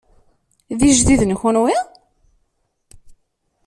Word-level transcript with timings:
D 0.77 0.81
ijdiden 0.89 1.31
kunwi? 1.39 1.75